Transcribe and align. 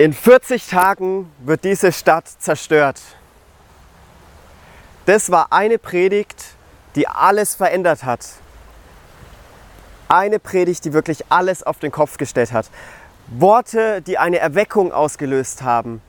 In 0.00 0.14
40 0.14 0.66
Tagen 0.66 1.30
wird 1.40 1.62
diese 1.62 1.92
Stadt 1.92 2.26
zerstört. 2.26 2.98
Das 5.04 5.30
war 5.30 5.48
eine 5.52 5.76
Predigt, 5.76 6.42
die 6.94 7.06
alles 7.06 7.54
verändert 7.54 8.04
hat. 8.04 8.26
Eine 10.08 10.38
Predigt, 10.38 10.86
die 10.86 10.94
wirklich 10.94 11.26
alles 11.28 11.62
auf 11.62 11.80
den 11.80 11.92
Kopf 11.92 12.16
gestellt 12.16 12.54
hat. 12.54 12.70
Worte, 13.26 14.00
die 14.00 14.16
eine 14.16 14.38
Erweckung 14.38 14.90
ausgelöst 14.90 15.60
haben. 15.60 16.00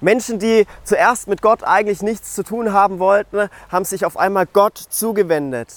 Menschen, 0.00 0.40
die 0.40 0.66
zuerst 0.82 1.28
mit 1.28 1.42
Gott 1.42 1.62
eigentlich 1.62 2.02
nichts 2.02 2.34
zu 2.34 2.42
tun 2.42 2.72
haben 2.72 2.98
wollten, 2.98 3.48
haben 3.70 3.84
sich 3.84 4.04
auf 4.04 4.16
einmal 4.16 4.46
Gott 4.46 4.78
zugewendet. 4.78 5.68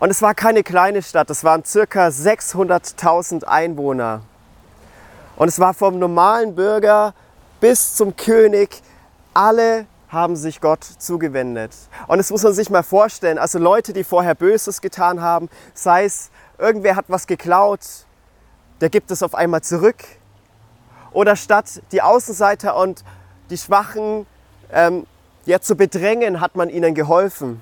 Und 0.00 0.08
es 0.08 0.22
war 0.22 0.34
keine 0.34 0.62
kleine 0.62 1.02
Stadt, 1.02 1.28
es 1.28 1.44
waren 1.44 1.66
circa 1.66 2.06
600.000 2.06 3.44
Einwohner. 3.44 4.22
Und 5.42 5.48
es 5.48 5.58
war 5.58 5.74
vom 5.74 5.98
normalen 5.98 6.54
Bürger 6.54 7.14
bis 7.60 7.96
zum 7.96 8.14
König, 8.14 8.80
alle 9.34 9.86
haben 10.08 10.36
sich 10.36 10.60
Gott 10.60 10.84
zugewendet. 10.84 11.72
Und 12.06 12.18
das 12.18 12.30
muss 12.30 12.44
man 12.44 12.52
sich 12.52 12.70
mal 12.70 12.84
vorstellen. 12.84 13.38
Also 13.38 13.58
Leute, 13.58 13.92
die 13.92 14.04
vorher 14.04 14.36
Böses 14.36 14.80
getan 14.80 15.20
haben, 15.20 15.48
sei 15.74 16.04
es 16.04 16.30
irgendwer 16.58 16.94
hat 16.94 17.06
was 17.08 17.26
geklaut, 17.26 17.80
der 18.80 18.88
gibt 18.88 19.10
es 19.10 19.20
auf 19.20 19.34
einmal 19.34 19.62
zurück. 19.62 19.96
Oder 21.10 21.34
statt 21.34 21.82
die 21.90 22.02
Außenseiter 22.02 22.76
und 22.76 23.02
die 23.50 23.58
Schwachen 23.58 24.26
ähm, 24.72 25.08
ja, 25.44 25.60
zu 25.60 25.74
bedrängen, 25.74 26.40
hat 26.40 26.54
man 26.54 26.70
ihnen 26.70 26.94
geholfen. 26.94 27.60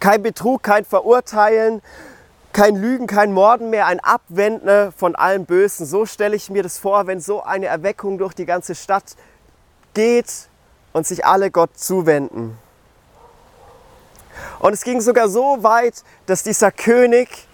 Kein 0.00 0.20
Betrug, 0.20 0.64
kein 0.64 0.84
Verurteilen, 0.84 1.80
kein 2.56 2.74
Lügen, 2.74 3.06
kein 3.06 3.32
Morden 3.34 3.68
mehr, 3.68 3.84
ein 3.84 4.00
Abwenden 4.00 4.90
von 4.92 5.14
allem 5.14 5.44
Bösen. 5.44 5.84
So 5.84 6.06
stelle 6.06 6.34
ich 6.34 6.48
mir 6.48 6.62
das 6.62 6.78
vor, 6.78 7.06
wenn 7.06 7.20
so 7.20 7.42
eine 7.42 7.66
Erweckung 7.66 8.16
durch 8.16 8.32
die 8.32 8.46
ganze 8.46 8.74
Stadt 8.74 9.14
geht 9.92 10.48
und 10.94 11.06
sich 11.06 11.26
alle 11.26 11.50
Gott 11.50 11.78
zuwenden. 11.78 12.56
Und 14.58 14.72
es 14.72 14.84
ging 14.84 15.02
sogar 15.02 15.28
so 15.28 15.62
weit, 15.62 16.02
dass 16.24 16.44
dieser 16.44 16.72
König 16.72 17.46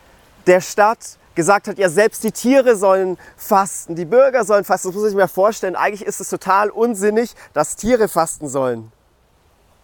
der 0.46 0.60
Stadt 0.60 1.18
gesagt 1.34 1.66
hat, 1.66 1.78
ja 1.78 1.88
selbst 1.88 2.22
die 2.22 2.30
Tiere 2.30 2.76
sollen 2.76 3.18
fasten, 3.36 3.96
die 3.96 4.04
Bürger 4.04 4.44
sollen 4.44 4.62
fasten. 4.62 4.90
Das 4.90 4.94
muss 4.94 5.10
ich 5.10 5.16
mir 5.16 5.26
vorstellen. 5.26 5.74
Eigentlich 5.74 6.06
ist 6.06 6.20
es 6.20 6.28
total 6.28 6.70
unsinnig, 6.70 7.34
dass 7.54 7.74
Tiere 7.74 8.06
fasten 8.06 8.48
sollen. 8.48 8.92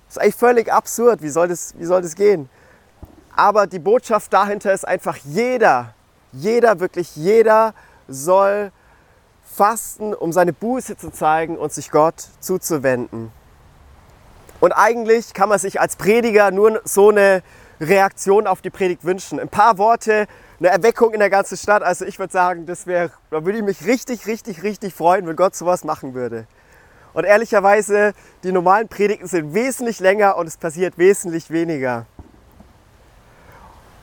Das 0.06 0.16
ist 0.16 0.22
eigentlich 0.22 0.36
völlig 0.36 0.72
absurd. 0.72 1.22
Wie 1.22 1.30
soll 1.30 1.48
das, 1.48 1.74
wie 1.76 1.86
soll 1.86 2.02
das 2.02 2.14
gehen? 2.14 2.48
Aber 3.38 3.68
die 3.68 3.78
Botschaft 3.78 4.32
dahinter 4.32 4.72
ist 4.72 4.84
einfach, 4.84 5.16
jeder, 5.18 5.94
jeder, 6.32 6.80
wirklich 6.80 7.14
jeder 7.14 7.72
soll 8.08 8.72
fasten, 9.44 10.12
um 10.12 10.32
seine 10.32 10.52
Buße 10.52 10.96
zu 10.96 11.10
zeigen 11.10 11.56
und 11.56 11.72
sich 11.72 11.92
Gott 11.92 12.16
zuzuwenden. 12.40 13.30
Und 14.58 14.72
eigentlich 14.72 15.34
kann 15.34 15.48
man 15.48 15.60
sich 15.60 15.80
als 15.80 15.94
Prediger 15.94 16.50
nur 16.50 16.80
so 16.82 17.10
eine 17.10 17.44
Reaktion 17.80 18.48
auf 18.48 18.60
die 18.60 18.70
Predigt 18.70 19.04
wünschen. 19.04 19.38
Ein 19.38 19.48
paar 19.48 19.78
Worte, 19.78 20.26
eine 20.58 20.70
Erweckung 20.70 21.14
in 21.14 21.20
der 21.20 21.30
ganzen 21.30 21.56
Stadt. 21.56 21.84
Also 21.84 22.06
ich 22.06 22.18
würde 22.18 22.32
sagen, 22.32 22.66
das 22.66 22.88
wäre, 22.88 23.12
da 23.30 23.44
würde 23.44 23.58
ich 23.58 23.64
mich 23.64 23.86
richtig, 23.86 24.26
richtig, 24.26 24.64
richtig 24.64 24.94
freuen, 24.94 25.28
wenn 25.28 25.36
Gott 25.36 25.54
sowas 25.54 25.84
machen 25.84 26.12
würde. 26.12 26.48
Und 27.12 27.22
ehrlicherweise, 27.22 28.14
die 28.42 28.50
normalen 28.50 28.88
Predigten 28.88 29.28
sind 29.28 29.54
wesentlich 29.54 30.00
länger 30.00 30.36
und 30.36 30.48
es 30.48 30.56
passiert 30.56 30.98
wesentlich 30.98 31.52
weniger. 31.52 32.06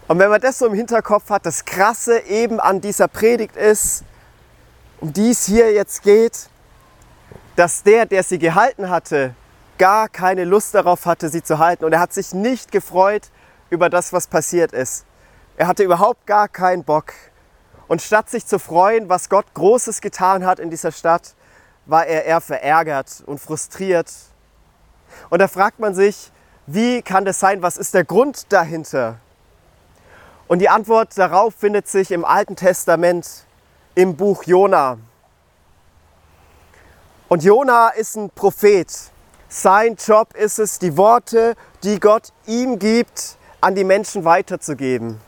Und 0.07 0.19
wenn 0.19 0.29
man 0.29 0.39
das 0.39 0.59
so 0.59 0.67
im 0.67 0.73
Hinterkopf 0.73 1.29
hat, 1.29 1.45
das 1.45 1.65
Krasse 1.65 2.19
eben 2.19 2.59
an 2.59 2.79
dieser 2.79 3.07
Predigt 3.07 3.55
ist, 3.55 4.03
um 5.01 5.11
die 5.11 5.31
es 5.31 5.45
hier 5.45 5.73
jetzt 5.73 6.03
geht, 6.03 6.49
dass 7.55 7.83
der, 7.83 8.05
der 8.05 8.23
sie 8.23 8.37
gehalten 8.37 8.89
hatte, 8.89 9.33
gar 9.77 10.07
keine 10.07 10.43
Lust 10.43 10.75
darauf 10.75 11.05
hatte, 11.05 11.29
sie 11.29 11.41
zu 11.41 11.57
halten. 11.57 11.85
Und 11.85 11.93
er 11.93 11.99
hat 11.99 12.13
sich 12.13 12.33
nicht 12.33 12.71
gefreut 12.71 13.31
über 13.69 13.89
das, 13.89 14.13
was 14.13 14.27
passiert 14.27 14.73
ist. 14.73 15.05
Er 15.57 15.67
hatte 15.67 15.83
überhaupt 15.83 16.27
gar 16.27 16.47
keinen 16.49 16.83
Bock. 16.83 17.13
Und 17.87 18.01
statt 18.01 18.29
sich 18.29 18.45
zu 18.45 18.59
freuen, 18.59 19.09
was 19.09 19.29
Gott 19.29 19.53
Großes 19.53 20.01
getan 20.01 20.45
hat 20.45 20.59
in 20.59 20.69
dieser 20.69 20.91
Stadt, 20.91 21.35
war 21.85 22.05
er 22.05 22.25
eher 22.25 22.41
verärgert 22.41 23.23
und 23.25 23.39
frustriert. 23.39 24.11
Und 25.29 25.39
da 25.39 25.47
fragt 25.47 25.79
man 25.79 25.93
sich, 25.93 26.31
wie 26.67 27.01
kann 27.01 27.25
das 27.25 27.39
sein? 27.39 27.61
Was 27.61 27.77
ist 27.77 27.93
der 27.93 28.03
Grund 28.03 28.51
dahinter? 28.51 29.19
Und 30.47 30.59
die 30.59 30.69
Antwort 30.69 31.17
darauf 31.17 31.55
findet 31.55 31.87
sich 31.87 32.11
im 32.11 32.23
Alten 32.23 32.55
Testament 32.55 33.45
im 33.95 34.15
Buch 34.15 34.43
Jona. 34.43 34.99
Und 37.29 37.43
Jona 37.43 37.89
ist 37.89 38.15
ein 38.15 38.29
Prophet. 38.29 38.87
Sein 39.49 39.95
Job 39.95 40.35
ist 40.35 40.59
es, 40.59 40.77
die 40.77 40.97
Worte, 40.97 41.55
die 41.83 41.99
Gott 41.99 42.29
ihm 42.45 42.77
gibt, 42.77 43.37
an 43.59 43.73
die 43.73 43.83
Menschen 43.83 44.23
weiterzugeben. 44.23 45.19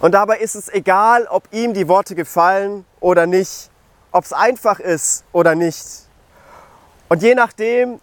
Und 0.00 0.12
dabei 0.12 0.38
ist 0.38 0.54
es 0.54 0.68
egal, 0.68 1.26
ob 1.26 1.52
ihm 1.52 1.74
die 1.74 1.88
Worte 1.88 2.14
gefallen 2.14 2.86
oder 3.00 3.26
nicht, 3.26 3.70
ob 4.12 4.24
es 4.24 4.32
einfach 4.32 4.78
ist 4.78 5.24
oder 5.32 5.54
nicht. 5.54 5.84
Und 7.08 7.22
je 7.22 7.34
nachdem, 7.34 8.00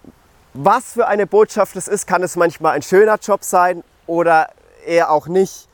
was 0.54 0.94
für 0.94 1.08
eine 1.08 1.26
Botschaft 1.26 1.76
es 1.76 1.88
ist, 1.88 2.06
kann 2.06 2.22
es 2.22 2.36
manchmal 2.36 2.76
ein 2.76 2.84
schöner 2.84 3.18
Job 3.18 3.44
sein 3.44 3.84
oder 4.06 4.50
eher 4.86 5.12
auch 5.12 5.28
nicht. 5.28 5.68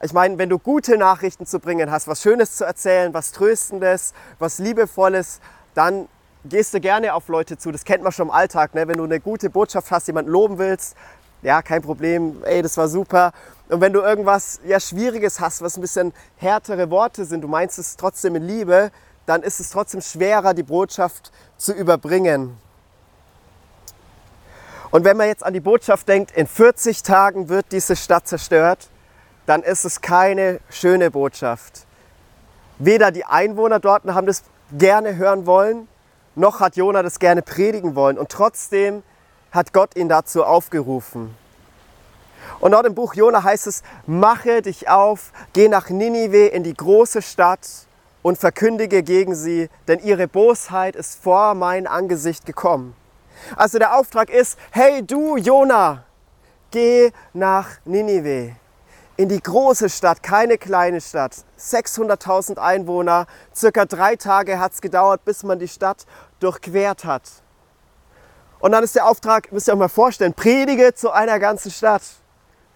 Ich 0.00 0.12
meine, 0.12 0.36
wenn 0.38 0.48
du 0.48 0.58
gute 0.58 0.96
Nachrichten 0.96 1.46
zu 1.46 1.60
bringen 1.60 1.90
hast, 1.90 2.08
was 2.08 2.22
Schönes 2.22 2.56
zu 2.56 2.64
erzählen, 2.64 3.14
was 3.14 3.32
Tröstendes, 3.32 4.14
was 4.38 4.58
Liebevolles, 4.58 5.40
dann 5.74 6.08
gehst 6.44 6.74
du 6.74 6.80
gerne 6.80 7.14
auf 7.14 7.28
Leute 7.28 7.56
zu. 7.56 7.70
Das 7.70 7.84
kennt 7.84 8.02
man 8.02 8.12
schon 8.12 8.28
im 8.28 8.34
Alltag. 8.34 8.74
Ne? 8.74 8.88
Wenn 8.88 8.98
du 8.98 9.04
eine 9.04 9.20
gute 9.20 9.48
Botschaft 9.48 9.90
hast, 9.90 10.08
jemanden 10.08 10.30
loben 10.30 10.58
willst, 10.58 10.96
ja, 11.42 11.62
kein 11.62 11.82
Problem, 11.82 12.42
ey, 12.44 12.62
das 12.62 12.76
war 12.76 12.88
super. 12.88 13.32
Und 13.68 13.80
wenn 13.80 13.92
du 13.92 14.00
irgendwas 14.00 14.60
ja, 14.64 14.78
Schwieriges 14.78 15.40
hast, 15.40 15.62
was 15.62 15.76
ein 15.76 15.80
bisschen 15.80 16.12
härtere 16.36 16.90
Worte 16.90 17.24
sind, 17.24 17.42
du 17.42 17.48
meinst 17.48 17.78
es 17.78 17.96
trotzdem 17.96 18.36
in 18.36 18.42
Liebe, 18.42 18.90
dann 19.26 19.42
ist 19.42 19.60
es 19.60 19.70
trotzdem 19.70 20.00
schwerer, 20.00 20.54
die 20.54 20.62
Botschaft 20.62 21.32
zu 21.56 21.72
überbringen. 21.72 22.56
Und 24.92 25.04
wenn 25.04 25.16
man 25.16 25.26
jetzt 25.26 25.44
an 25.44 25.54
die 25.54 25.60
Botschaft 25.60 26.06
denkt, 26.06 26.32
in 26.32 26.46
40 26.46 27.02
Tagen 27.02 27.48
wird 27.48 27.72
diese 27.72 27.96
Stadt 27.96 28.28
zerstört, 28.28 28.90
dann 29.46 29.62
ist 29.62 29.84
es 29.84 30.02
keine 30.02 30.60
schöne 30.68 31.10
Botschaft. 31.10 31.86
Weder 32.78 33.10
die 33.10 33.24
Einwohner 33.24 33.80
dort 33.80 34.04
haben 34.04 34.26
das 34.26 34.44
gerne 34.70 35.16
hören 35.16 35.46
wollen, 35.46 35.88
noch 36.34 36.60
hat 36.60 36.76
Jona 36.76 37.02
das 37.02 37.18
gerne 37.18 37.40
predigen 37.40 37.94
wollen. 37.94 38.18
Und 38.18 38.28
trotzdem 38.30 39.02
hat 39.50 39.72
Gott 39.72 39.96
ihn 39.96 40.10
dazu 40.10 40.44
aufgerufen. 40.44 41.34
Und 42.60 42.72
dort 42.72 42.86
im 42.86 42.94
Buch 42.94 43.14
Jona 43.14 43.42
heißt 43.42 43.66
es, 43.66 43.82
mache 44.06 44.60
dich 44.60 44.90
auf, 44.90 45.32
geh 45.54 45.68
nach 45.68 45.88
Ninive 45.88 46.46
in 46.48 46.64
die 46.64 46.74
große 46.74 47.22
Stadt 47.22 47.66
und 48.20 48.36
verkündige 48.36 49.02
gegen 49.02 49.34
sie, 49.34 49.70
denn 49.88 50.00
ihre 50.00 50.28
Bosheit 50.28 50.96
ist 50.96 51.22
vor 51.22 51.54
mein 51.54 51.86
Angesicht 51.86 52.44
gekommen. 52.44 52.94
Also 53.56 53.78
der 53.78 53.96
Auftrag 53.96 54.30
ist, 54.30 54.58
hey 54.70 55.02
du 55.02 55.36
Jona, 55.36 56.04
geh 56.70 57.12
nach 57.32 57.68
Ninive, 57.84 58.56
in 59.16 59.28
die 59.28 59.42
große 59.42 59.88
Stadt, 59.88 60.22
keine 60.22 60.58
kleine 60.58 61.00
Stadt. 61.00 61.36
600.000 61.58 62.58
Einwohner, 62.58 63.26
circa 63.54 63.84
drei 63.84 64.16
Tage 64.16 64.58
hat 64.58 64.72
es 64.72 64.80
gedauert, 64.80 65.24
bis 65.24 65.42
man 65.42 65.58
die 65.58 65.68
Stadt 65.68 66.06
durchquert 66.40 67.04
hat. 67.04 67.22
Und 68.58 68.72
dann 68.72 68.84
ist 68.84 68.94
der 68.94 69.06
Auftrag, 69.06 69.50
müsst 69.52 69.68
ihr 69.68 69.72
euch 69.72 69.78
mal 69.78 69.88
vorstellen, 69.88 70.34
predige 70.34 70.94
zu 70.94 71.10
einer 71.10 71.38
ganzen 71.38 71.70
Stadt. 71.70 72.02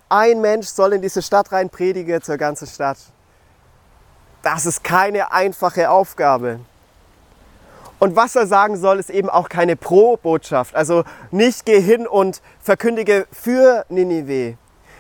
Ein 0.08 0.40
Mensch 0.40 0.66
soll 0.66 0.92
in 0.94 1.02
diese 1.02 1.22
Stadt 1.22 1.52
rein 1.52 1.70
predigen 1.70 2.20
zur 2.22 2.36
ganzen 2.36 2.66
Stadt. 2.66 2.98
Das 4.42 4.66
ist 4.66 4.84
keine 4.84 5.32
einfache 5.32 5.90
Aufgabe. 5.90 6.60
Und 7.98 8.14
was 8.14 8.36
er 8.36 8.46
sagen 8.46 8.76
soll, 8.76 8.98
ist 8.98 9.10
eben 9.10 9.30
auch 9.30 9.48
keine 9.48 9.76
Pro-Botschaft. 9.76 10.74
Also 10.74 11.04
nicht 11.30 11.64
geh 11.64 11.80
hin 11.80 12.06
und 12.06 12.42
verkündige 12.60 13.26
für 13.32 13.86
Ninive, 13.88 14.56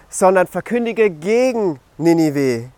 sondern 0.08 0.46
verkündige 0.46 1.10
gegen 1.10 1.78
Ninive. 1.98 2.70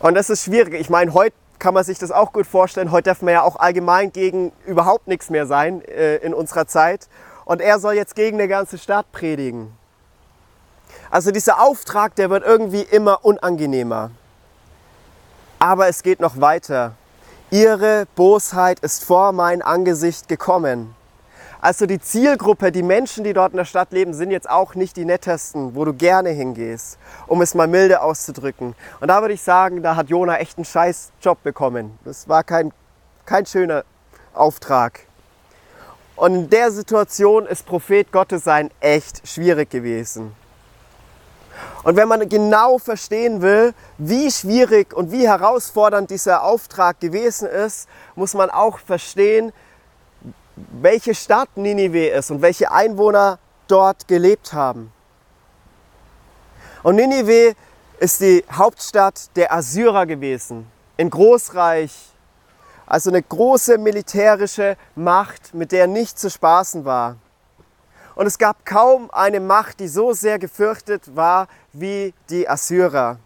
Und 0.00 0.14
das 0.14 0.30
ist 0.30 0.44
schwierig. 0.44 0.74
Ich 0.74 0.88
meine, 0.88 1.12
heute 1.12 1.36
kann 1.58 1.74
man 1.74 1.84
sich 1.84 1.98
das 1.98 2.10
auch 2.10 2.32
gut 2.32 2.46
vorstellen. 2.46 2.90
Heute 2.90 3.10
darf 3.10 3.20
man 3.20 3.34
ja 3.34 3.42
auch 3.42 3.56
allgemein 3.56 4.12
gegen 4.12 4.50
überhaupt 4.64 5.06
nichts 5.06 5.28
mehr 5.28 5.46
sein 5.46 5.84
äh, 5.84 6.16
in 6.16 6.32
unserer 6.32 6.66
Zeit. 6.66 7.06
Und 7.44 7.60
er 7.60 7.78
soll 7.78 7.94
jetzt 7.94 8.14
gegen 8.14 8.38
eine 8.38 8.48
ganze 8.48 8.78
Stadt 8.78 9.12
predigen. 9.12 9.76
Also 11.10 11.32
dieser 11.32 11.60
Auftrag, 11.60 12.14
der 12.14 12.30
wird 12.30 12.44
irgendwie 12.44 12.82
immer 12.82 13.24
unangenehmer. 13.24 14.10
Aber 15.58 15.88
es 15.88 16.02
geht 16.02 16.20
noch 16.20 16.40
weiter. 16.40 16.94
Ihre 17.52 18.06
Bosheit 18.14 18.78
ist 18.78 19.02
vor 19.02 19.32
mein 19.32 19.60
Angesicht 19.60 20.28
gekommen. 20.28 20.94
Also 21.60 21.84
die 21.84 22.00
Zielgruppe, 22.00 22.70
die 22.70 22.84
Menschen, 22.84 23.24
die 23.24 23.32
dort 23.32 23.50
in 23.52 23.56
der 23.56 23.64
Stadt 23.64 23.90
leben, 23.90 24.14
sind 24.14 24.30
jetzt 24.30 24.48
auch 24.48 24.76
nicht 24.76 24.96
die 24.96 25.04
nettesten, 25.04 25.74
wo 25.74 25.84
du 25.84 25.92
gerne 25.92 26.30
hingehst, 26.30 26.96
um 27.26 27.42
es 27.42 27.56
mal 27.56 27.66
milde 27.66 28.02
auszudrücken. 28.02 28.76
Und 29.00 29.08
da 29.08 29.20
würde 29.20 29.34
ich 29.34 29.42
sagen, 29.42 29.82
da 29.82 29.96
hat 29.96 30.10
Jona 30.10 30.36
echt 30.36 30.58
einen 30.58 30.64
scheiß 30.64 31.10
Job 31.20 31.42
bekommen. 31.42 31.98
Das 32.04 32.28
war 32.28 32.44
kein, 32.44 32.72
kein 33.26 33.44
schöner 33.46 33.82
Auftrag. 34.32 35.00
Und 36.14 36.34
in 36.36 36.50
der 36.50 36.70
Situation 36.70 37.46
ist 37.46 37.66
Prophet 37.66 38.12
Gottes 38.12 38.44
sein 38.44 38.70
echt 38.78 39.26
schwierig 39.26 39.70
gewesen. 39.70 40.36
Und 41.82 41.96
wenn 41.96 42.08
man 42.08 42.28
genau 42.28 42.78
verstehen 42.78 43.40
will, 43.40 43.74
wie 43.96 44.30
schwierig 44.30 44.94
und 44.94 45.12
wie 45.12 45.26
herausfordernd 45.26 46.10
dieser 46.10 46.42
Auftrag 46.42 47.00
gewesen 47.00 47.48
ist, 47.48 47.88
muss 48.14 48.34
man 48.34 48.50
auch 48.50 48.78
verstehen, 48.78 49.52
welche 50.56 51.14
Stadt 51.14 51.56
Ninive 51.56 52.08
ist 52.08 52.30
und 52.30 52.42
welche 52.42 52.70
Einwohner 52.70 53.38
dort 53.66 54.06
gelebt 54.08 54.52
haben. 54.52 54.92
Und 56.82 56.96
Ninive 56.96 57.54
ist 57.98 58.20
die 58.20 58.44
Hauptstadt 58.50 59.36
der 59.36 59.52
Assyrer 59.52 60.06
gewesen, 60.06 60.66
ein 60.98 61.10
Großreich, 61.10 61.92
also 62.86 63.10
eine 63.10 63.22
große 63.22 63.78
militärische 63.78 64.76
Macht, 64.94 65.54
mit 65.54 65.72
der 65.72 65.86
nicht 65.86 66.18
zu 66.18 66.28
spaßen 66.28 66.84
war. 66.84 67.16
Und 68.20 68.26
es 68.26 68.36
gab 68.36 68.66
kaum 68.66 69.10
eine 69.12 69.40
Macht, 69.40 69.80
die 69.80 69.88
so 69.88 70.12
sehr 70.12 70.38
gefürchtet 70.38 71.16
war 71.16 71.48
wie 71.72 72.12
die 72.28 72.46
Assyrer. 72.46 73.18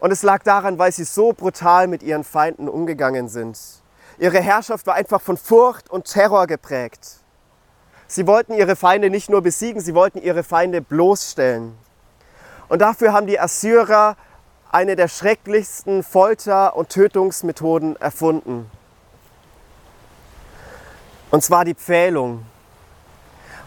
Und 0.00 0.10
es 0.10 0.22
lag 0.22 0.42
daran, 0.42 0.78
weil 0.78 0.92
sie 0.92 1.04
so 1.04 1.32
brutal 1.32 1.86
mit 1.86 2.02
ihren 2.02 2.22
Feinden 2.22 2.68
umgegangen 2.68 3.30
sind. 3.30 3.58
Ihre 4.18 4.38
Herrschaft 4.38 4.86
war 4.86 4.96
einfach 4.96 5.22
von 5.22 5.38
Furcht 5.38 5.88
und 5.88 6.04
Terror 6.04 6.46
geprägt. 6.46 7.20
Sie 8.06 8.26
wollten 8.26 8.52
ihre 8.52 8.76
Feinde 8.76 9.08
nicht 9.08 9.30
nur 9.30 9.40
besiegen, 9.40 9.80
sie 9.80 9.94
wollten 9.94 10.20
ihre 10.20 10.42
Feinde 10.42 10.82
bloßstellen. 10.82 11.74
Und 12.68 12.82
dafür 12.82 13.14
haben 13.14 13.26
die 13.26 13.40
Assyrer 13.40 14.18
eine 14.70 14.96
der 14.96 15.08
schrecklichsten 15.08 16.02
Folter- 16.02 16.76
und 16.76 16.90
Tötungsmethoden 16.90 17.96
erfunden. 17.96 18.70
Und 21.30 21.42
zwar 21.42 21.64
die 21.64 21.74
Pfählung. 21.74 22.44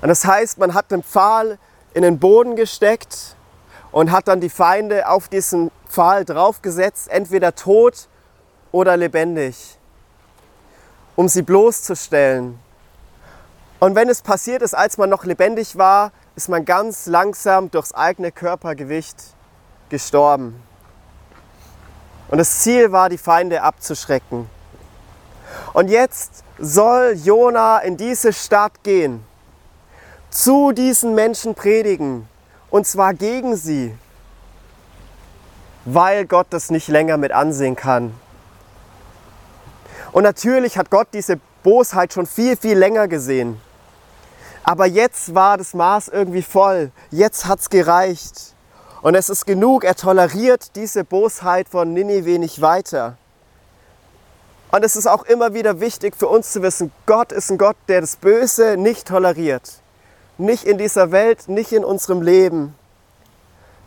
Und 0.01 0.09
das 0.09 0.25
heißt, 0.25 0.57
man 0.57 0.73
hat 0.73 0.91
den 0.91 1.03
Pfahl 1.03 1.57
in 1.93 2.03
den 2.03 2.19
Boden 2.19 2.55
gesteckt 2.55 3.35
und 3.91 4.11
hat 4.11 4.27
dann 4.27 4.39
die 4.39 4.49
Feinde 4.49 5.07
auf 5.09 5.27
diesen 5.27 5.71
Pfahl 5.87 6.25
draufgesetzt, 6.25 7.09
entweder 7.09 7.55
tot 7.55 8.07
oder 8.71 8.95
lebendig 8.95 9.79
um 11.19 11.27
sie 11.27 11.41
bloßzustellen. 11.41 12.57
Und 13.81 13.93
wenn 13.93 14.07
es 14.07 14.21
passiert 14.21 14.61
ist, 14.61 14.73
als 14.73 14.97
man 14.97 15.09
noch 15.09 15.25
lebendig 15.25 15.77
war, 15.77 16.13
ist 16.37 16.47
man 16.47 16.63
ganz 16.63 17.07
langsam 17.07 17.69
durchs 17.69 17.93
eigene 17.93 18.31
Körpergewicht 18.31 19.17
gestorben. 19.89 20.63
Und 22.29 22.37
das 22.37 22.59
Ziel 22.59 22.93
war, 22.93 23.09
die 23.09 23.17
Feinde 23.17 23.63
abzuschrecken. 23.63 24.49
Und 25.73 25.89
jetzt 25.89 26.45
soll 26.57 27.17
Jona 27.21 27.79
in 27.79 27.97
diese 27.97 28.31
Stadt 28.31 28.81
gehen, 28.83 29.25
zu 30.29 30.71
diesen 30.71 31.15
Menschen 31.15 31.55
predigen, 31.55 32.27
und 32.69 32.85
zwar 32.85 33.13
gegen 33.13 33.55
sie, 33.55 33.95
weil 35.85 36.25
Gott 36.25 36.47
das 36.51 36.69
nicht 36.69 36.87
länger 36.87 37.17
mit 37.17 37.31
ansehen 37.31 37.75
kann. 37.75 38.13
Und 40.11 40.23
natürlich 40.23 40.77
hat 40.77 40.89
Gott 40.89 41.07
diese 41.13 41.39
Bosheit 41.63 42.13
schon 42.13 42.25
viel, 42.25 42.57
viel 42.57 42.77
länger 42.77 43.07
gesehen. 43.07 43.59
Aber 44.63 44.85
jetzt 44.85 45.33
war 45.33 45.57
das 45.57 45.73
Maß 45.73 46.09
irgendwie 46.09 46.41
voll. 46.41 46.91
Jetzt 47.11 47.47
hat 47.47 47.59
es 47.59 47.69
gereicht. 47.69 48.53
Und 49.01 49.15
es 49.15 49.29
ist 49.29 49.45
genug. 49.45 49.83
Er 49.83 49.95
toleriert 49.95 50.75
diese 50.75 51.03
Bosheit 51.03 51.69
von 51.69 51.93
Ninive 51.93 52.37
nicht 52.37 52.61
weiter. 52.61 53.17
Und 54.71 54.83
es 54.83 54.95
ist 54.95 55.07
auch 55.07 55.23
immer 55.23 55.53
wieder 55.53 55.79
wichtig 55.79 56.15
für 56.15 56.27
uns 56.27 56.51
zu 56.51 56.61
wissen, 56.61 56.91
Gott 57.07 57.31
ist 57.31 57.49
ein 57.49 57.57
Gott, 57.57 57.77
der 57.87 58.01
das 58.01 58.15
Böse 58.15 58.77
nicht 58.77 59.07
toleriert. 59.07 59.81
Nicht 60.39 60.63
in 60.63 60.79
dieser 60.79 61.11
Welt, 61.11 61.47
nicht 61.47 61.71
in 61.71 61.85
unserem 61.85 62.23
Leben. 62.23 62.73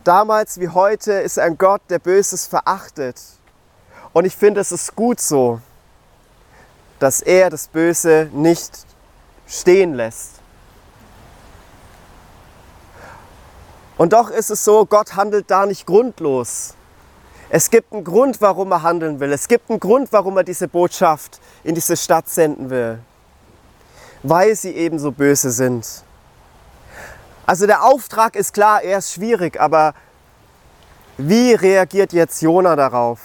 Damals 0.05 0.61
wie 0.61 0.69
heute 0.69 1.11
ist 1.11 1.35
er 1.35 1.43
ein 1.43 1.57
Gott, 1.57 1.81
der 1.89 1.99
Böses 1.99 2.47
verachtet. 2.47 3.21
Und 4.13 4.23
ich 4.23 4.35
finde, 4.37 4.61
es 4.61 4.71
ist 4.71 4.95
gut 4.95 5.19
so 5.19 5.59
dass 7.03 7.21
er 7.21 7.49
das 7.49 7.67
Böse 7.67 8.29
nicht 8.31 8.85
stehen 9.45 9.93
lässt. 9.93 10.35
Und 13.97 14.13
doch 14.13 14.29
ist 14.29 14.49
es 14.49 14.63
so, 14.63 14.85
Gott 14.85 15.17
handelt 15.17 15.51
da 15.51 15.65
nicht 15.65 15.85
grundlos. 15.85 16.75
Es 17.49 17.69
gibt 17.69 17.91
einen 17.91 18.05
Grund, 18.05 18.39
warum 18.39 18.71
er 18.71 18.83
handeln 18.83 19.19
will. 19.19 19.33
Es 19.33 19.49
gibt 19.49 19.69
einen 19.69 19.81
Grund, 19.81 20.13
warum 20.13 20.37
er 20.37 20.45
diese 20.45 20.69
Botschaft 20.69 21.41
in 21.65 21.75
diese 21.75 21.97
Stadt 21.97 22.29
senden 22.29 22.69
will. 22.69 22.99
Weil 24.23 24.55
sie 24.55 24.71
eben 24.71 24.97
so 24.97 25.11
böse 25.11 25.51
sind. 25.51 25.85
Also 27.45 27.67
der 27.67 27.83
Auftrag 27.83 28.35
ist 28.35 28.53
klar, 28.53 28.81
er 28.81 28.99
ist 28.99 29.13
schwierig, 29.13 29.59
aber 29.59 29.93
wie 31.17 31.53
reagiert 31.53 32.13
jetzt 32.13 32.41
Jona 32.41 32.75
darauf? 32.75 33.19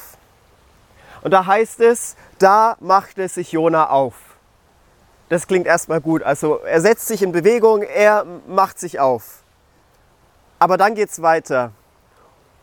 Und 1.22 1.30
da 1.30 1.46
heißt 1.46 1.80
es, 1.80 2.16
da 2.38 2.76
machte 2.80 3.28
sich 3.28 3.52
Jona 3.52 3.90
auf. 3.90 4.14
Das 5.28 5.46
klingt 5.46 5.66
erstmal 5.66 6.00
gut. 6.00 6.22
Also 6.22 6.58
er 6.58 6.80
setzt 6.80 7.06
sich 7.06 7.22
in 7.22 7.32
Bewegung, 7.32 7.82
er 7.82 8.24
macht 8.46 8.78
sich 8.78 8.98
auf. 8.98 9.42
Aber 10.58 10.76
dann 10.76 10.94
geht 10.94 11.10
es 11.10 11.22
weiter. 11.22 11.72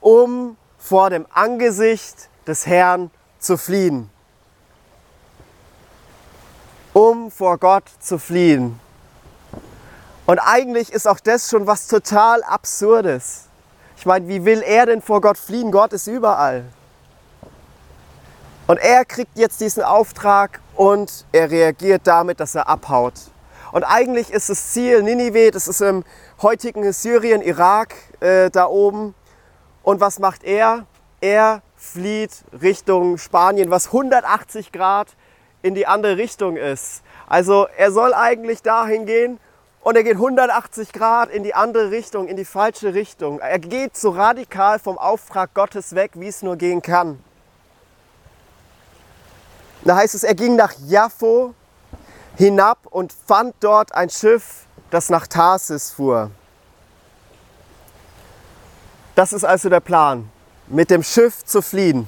Um 0.01 0.57
vor 0.77 1.09
dem 1.09 1.25
Angesicht 1.31 2.29
des 2.47 2.65
Herrn 2.65 3.11
zu 3.39 3.57
fliehen. 3.57 4.09
Um 6.93 7.31
vor 7.31 7.57
Gott 7.57 7.89
zu 7.99 8.19
fliehen. 8.19 8.79
Und 10.25 10.39
eigentlich 10.39 10.91
ist 10.91 11.07
auch 11.07 11.19
das 11.19 11.49
schon 11.49 11.67
was 11.67 11.87
total 11.87 12.43
Absurdes. 12.43 13.43
Ich 13.97 14.05
meine, 14.05 14.27
wie 14.27 14.43
will 14.43 14.61
er 14.61 14.87
denn 14.87 15.01
vor 15.01 15.21
Gott 15.21 15.37
fliehen? 15.37 15.71
Gott 15.71 15.93
ist 15.93 16.07
überall. 16.07 16.65
Und 18.67 18.79
er 18.79 19.05
kriegt 19.05 19.37
jetzt 19.37 19.61
diesen 19.61 19.83
Auftrag 19.83 20.59
und 20.75 21.25
er 21.31 21.51
reagiert 21.51 22.01
damit, 22.05 22.39
dass 22.39 22.55
er 22.55 22.67
abhaut. 22.67 23.13
Und 23.71 23.83
eigentlich 23.83 24.31
ist 24.31 24.49
das 24.49 24.71
Ziel 24.71 25.03
Ninive, 25.03 25.51
das 25.51 25.67
ist 25.67 25.81
im 25.81 26.03
heutigen 26.41 26.91
Syrien, 26.91 27.41
Irak, 27.41 27.93
äh, 28.21 28.49
da 28.49 28.65
oben. 28.65 29.13
Und 29.83 29.99
was 29.99 30.17
macht 30.17 30.43
er? 30.43 30.87
Er 31.21 31.61
flieht 31.75 32.31
Richtung 32.59 33.19
Spanien, 33.19 33.69
was 33.69 33.87
180 33.87 34.71
Grad 34.71 35.09
in 35.61 35.75
die 35.75 35.85
andere 35.85 36.17
Richtung 36.17 36.57
ist. 36.57 37.03
Also 37.27 37.67
er 37.77 37.91
soll 37.91 38.13
eigentlich 38.13 38.63
dahin 38.63 39.05
gehen 39.05 39.39
und 39.85 39.95
er 39.95 40.03
geht 40.03 40.15
180 40.15 40.93
Grad 40.93 41.29
in 41.29 41.43
die 41.43 41.53
andere 41.53 41.91
Richtung, 41.91 42.27
in 42.27 42.35
die 42.35 42.43
falsche 42.43 42.95
Richtung. 42.95 43.37
Er 43.39 43.59
geht 43.59 43.95
so 43.95 44.09
radikal 44.09 44.79
vom 44.79 44.97
Auftrag 44.97 45.53
Gottes 45.53 45.93
weg, 45.93 46.13
wie 46.15 46.27
es 46.27 46.41
nur 46.41 46.55
gehen 46.55 46.81
kann. 46.81 47.23
Da 49.83 49.95
heißt 49.95 50.15
es, 50.15 50.23
er 50.23 50.33
ging 50.33 50.55
nach 50.55 50.73
Jaffo 50.87 51.53
hinab 52.35 52.79
und 52.89 53.13
fand 53.13 53.53
dort 53.59 53.93
ein 53.93 54.09
Schiff, 54.09 54.65
das 54.89 55.11
nach 55.11 55.27
Tarsis 55.27 55.91
fuhr. 55.91 56.31
Das 59.13 59.33
ist 59.33 59.43
also 59.43 59.69
der 59.69 59.81
Plan, 59.81 60.31
mit 60.65 60.89
dem 60.89 61.03
Schiff 61.03 61.45
zu 61.45 61.61
fliehen. 61.61 62.07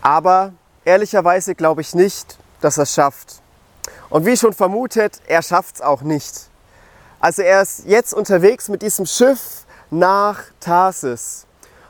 Aber 0.00 0.54
ehrlicherweise 0.86 1.54
glaube 1.54 1.82
ich 1.82 1.94
nicht, 1.94 2.38
dass 2.62 2.78
er 2.78 2.84
es 2.84 2.94
schafft. 2.94 3.41
Und 4.12 4.26
wie 4.26 4.36
schon 4.36 4.52
vermutet, 4.52 5.22
er 5.26 5.40
schafft 5.40 5.76
es 5.76 5.80
auch 5.80 6.02
nicht. 6.02 6.50
Also 7.18 7.40
er 7.40 7.62
ist 7.62 7.86
jetzt 7.86 8.12
unterwegs 8.12 8.68
mit 8.68 8.82
diesem 8.82 9.06
Schiff 9.06 9.64
nach 9.90 10.38
Tarsis. 10.60 11.46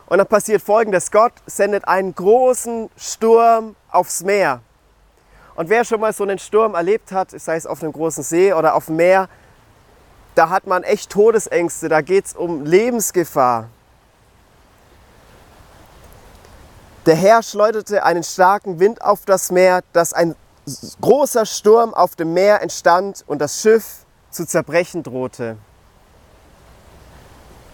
Und 0.06 0.18
dann 0.18 0.28
passiert 0.28 0.62
folgendes: 0.62 1.10
Gott 1.10 1.32
sendet 1.46 1.88
einen 1.88 2.14
großen 2.14 2.90
Sturm 2.96 3.74
aufs 3.90 4.22
Meer. 4.22 4.60
Und 5.56 5.68
wer 5.68 5.84
schon 5.84 5.98
mal 5.98 6.12
so 6.12 6.22
einen 6.22 6.38
Sturm 6.38 6.76
erlebt 6.76 7.10
hat, 7.10 7.32
sei 7.32 7.56
es 7.56 7.66
auf 7.66 7.82
einem 7.82 7.92
großen 7.92 8.22
See 8.22 8.52
oder 8.52 8.76
auf 8.76 8.86
dem 8.86 8.96
Meer, 8.96 9.28
da 10.36 10.48
hat 10.48 10.64
man 10.68 10.84
echt 10.84 11.10
Todesängste, 11.10 11.88
da 11.88 12.02
geht 12.02 12.26
es 12.26 12.34
um 12.34 12.64
Lebensgefahr. 12.64 13.68
Der 17.04 17.16
Herr 17.16 17.42
schleuderte 17.42 18.04
einen 18.04 18.22
starken 18.22 18.78
Wind 18.78 19.02
auf 19.02 19.24
das 19.24 19.50
Meer, 19.50 19.82
dass 19.92 20.12
ein 20.12 20.36
großer 21.00 21.46
Sturm 21.46 21.94
auf 21.94 22.16
dem 22.16 22.34
Meer 22.34 22.62
entstand 22.62 23.24
und 23.26 23.40
das 23.40 23.60
Schiff 23.60 24.04
zu 24.30 24.46
zerbrechen 24.46 25.02
drohte. 25.02 25.56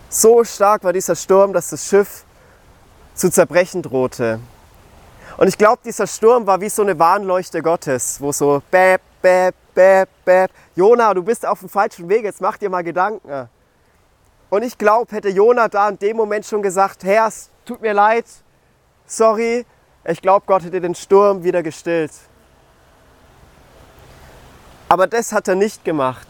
So 0.08 0.42
stark 0.44 0.84
war 0.84 0.92
dieser 0.92 1.14
Sturm, 1.14 1.52
dass 1.52 1.70
das 1.70 1.84
Schiff 1.86 2.24
zu 3.14 3.30
zerbrechen 3.30 3.82
drohte. 3.82 4.40
Und 5.36 5.48
ich 5.48 5.58
glaube, 5.58 5.80
dieser 5.84 6.06
Sturm 6.06 6.46
war 6.46 6.60
wie 6.60 6.68
so 6.68 6.82
eine 6.82 6.98
Warnleuchte 6.98 7.62
Gottes, 7.62 8.20
wo 8.20 8.32
so 8.32 8.62
bäb, 8.70 9.00
bäb, 9.20 9.54
bäb, 9.74 10.08
bäb. 10.24 10.50
Jona, 10.74 11.12
du 11.14 11.22
bist 11.22 11.46
auf 11.46 11.60
dem 11.60 11.68
falschen 11.68 12.08
Weg, 12.08 12.24
jetzt 12.24 12.40
mach 12.40 12.56
dir 12.56 12.70
mal 12.70 12.82
Gedanken. 12.82 13.48
Und 14.50 14.62
ich 14.62 14.78
glaube, 14.78 15.14
hätte 15.14 15.28
Jona 15.28 15.68
da 15.68 15.90
in 15.90 15.98
dem 15.98 16.16
Moment 16.16 16.46
schon 16.46 16.62
gesagt, 16.62 17.04
Herr, 17.04 17.26
es 17.26 17.50
tut 17.66 17.82
mir 17.82 17.92
leid, 17.92 18.24
sorry, 19.06 19.66
ich 20.04 20.22
glaube, 20.22 20.46
Gott 20.46 20.62
hätte 20.62 20.80
den 20.80 20.94
Sturm 20.94 21.44
wieder 21.44 21.62
gestillt. 21.62 22.12
Aber 24.88 25.06
das 25.06 25.32
hat 25.32 25.48
er 25.48 25.54
nicht 25.54 25.84
gemacht, 25.84 26.26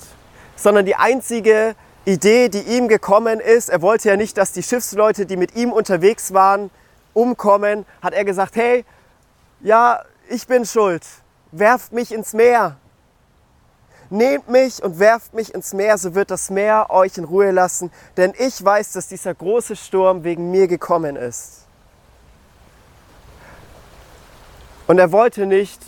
sondern 0.57 0.85
die 0.85 0.97
einzige 0.97 1.77
Idee, 2.05 2.49
die 2.49 2.63
ihm 2.63 2.89
gekommen 2.89 3.39
ist, 3.39 3.69
er 3.69 3.83
wollte 3.83 4.09
ja 4.09 4.17
nicht, 4.17 4.37
dass 4.37 4.53
die 4.53 4.63
Schiffsleute, 4.63 5.27
die 5.27 5.37
mit 5.37 5.55
ihm 5.55 5.73
unterwegs 5.73 6.33
waren, 6.33 6.71
umkommen, 7.15 7.87
hat 8.03 8.15
er 8.15 8.25
gesagt, 8.25 8.57
hey, 8.57 8.85
ja, 9.61 10.03
ich 10.29 10.47
bin 10.47 10.65
schuld, 10.65 11.03
werft 11.53 11.93
mich 11.93 12.13
ins 12.13 12.33
Meer. 12.33 12.77
Nehmt 14.11 14.49
mich 14.49 14.83
und 14.83 14.99
werft 14.99 15.35
mich 15.35 15.55
ins 15.55 15.75
Meer, 15.75 15.99
so 15.99 16.15
wird 16.15 16.31
das 16.31 16.49
Meer 16.49 16.87
euch 16.89 17.19
in 17.19 17.25
Ruhe 17.25 17.51
lassen, 17.51 17.93
denn 18.17 18.33
ich 18.39 18.65
weiß, 18.65 18.93
dass 18.93 19.09
dieser 19.09 19.35
große 19.35 19.77
Sturm 19.77 20.25
wegen 20.25 20.51
mir 20.51 20.67
gekommen 20.67 21.17
ist. 21.17 21.67
Und 24.87 24.99
er 24.99 25.13
wollte 25.13 25.45
nicht, 25.45 25.83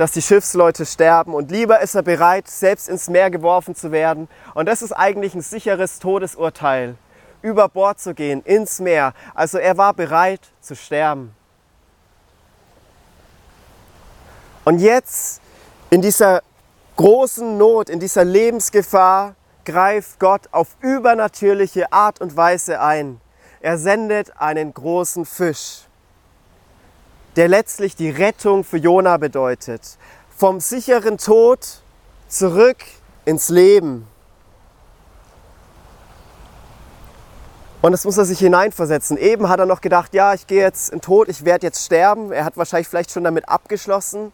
dass 0.00 0.12
die 0.12 0.22
Schiffsleute 0.22 0.86
sterben 0.86 1.34
und 1.34 1.50
lieber 1.50 1.80
ist 1.80 1.94
er 1.94 2.02
bereit, 2.02 2.48
selbst 2.48 2.88
ins 2.88 3.10
Meer 3.10 3.30
geworfen 3.30 3.74
zu 3.74 3.92
werden. 3.92 4.28
Und 4.54 4.64
das 4.64 4.80
ist 4.80 4.92
eigentlich 4.92 5.34
ein 5.34 5.42
sicheres 5.42 5.98
Todesurteil, 5.98 6.94
über 7.42 7.68
Bord 7.68 8.00
zu 8.00 8.14
gehen, 8.14 8.42
ins 8.44 8.80
Meer. 8.80 9.12
Also 9.34 9.58
er 9.58 9.76
war 9.76 9.92
bereit 9.92 10.40
zu 10.62 10.74
sterben. 10.74 11.34
Und 14.64 14.78
jetzt 14.78 15.42
in 15.90 16.00
dieser 16.00 16.40
großen 16.96 17.58
Not, 17.58 17.90
in 17.90 18.00
dieser 18.00 18.24
Lebensgefahr 18.24 19.34
greift 19.66 20.18
Gott 20.18 20.48
auf 20.50 20.68
übernatürliche 20.80 21.92
Art 21.92 22.22
und 22.22 22.38
Weise 22.38 22.80
ein. 22.80 23.20
Er 23.60 23.76
sendet 23.76 24.40
einen 24.40 24.72
großen 24.72 25.26
Fisch 25.26 25.89
der 27.40 27.48
letztlich 27.48 27.96
die 27.96 28.10
Rettung 28.10 28.64
für 28.64 28.76
Jona 28.76 29.16
bedeutet. 29.16 29.96
Vom 30.36 30.60
sicheren 30.60 31.16
Tod 31.16 31.80
zurück 32.28 32.76
ins 33.24 33.48
Leben. 33.48 34.06
Und 37.80 37.92
das 37.92 38.04
muss 38.04 38.18
er 38.18 38.26
sich 38.26 38.40
hineinversetzen. 38.40 39.16
Eben 39.16 39.48
hat 39.48 39.58
er 39.58 39.64
noch 39.64 39.80
gedacht, 39.80 40.12
ja, 40.12 40.34
ich 40.34 40.48
gehe 40.48 40.60
jetzt 40.60 40.90
in 40.90 40.98
den 40.98 41.02
Tod, 41.02 41.30
ich 41.30 41.46
werde 41.46 41.66
jetzt 41.66 41.82
sterben. 41.82 42.30
Er 42.30 42.44
hat 42.44 42.58
wahrscheinlich 42.58 42.88
vielleicht 42.88 43.10
schon 43.10 43.24
damit 43.24 43.48
abgeschlossen. 43.48 44.32